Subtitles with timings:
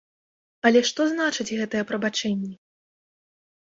[0.69, 2.53] Але што значаць гэтыя прабачэнні?